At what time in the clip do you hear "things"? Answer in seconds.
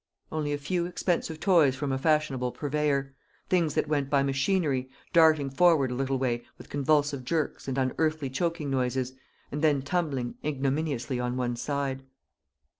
3.49-3.75